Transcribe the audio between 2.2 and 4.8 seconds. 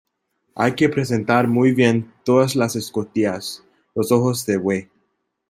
todas las escotillas, los ojos de